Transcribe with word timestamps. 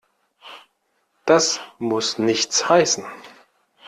Das 1.27 1.59
muss 1.77 2.17
nichts 2.17 2.67
heißen. 2.67 3.05